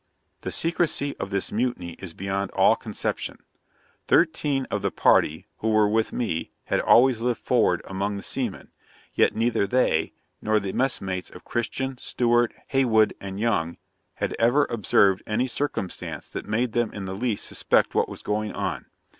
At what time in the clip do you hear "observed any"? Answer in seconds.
14.71-15.45